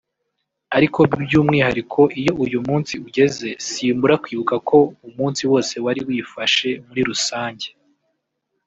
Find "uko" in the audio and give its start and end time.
4.61-4.77